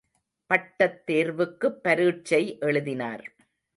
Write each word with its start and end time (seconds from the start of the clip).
பட்டத் 0.49 1.11
தேர்வுக்குப் 1.11 1.79
பரீட்சை 1.81 2.57
எழுதினார். 2.59 3.25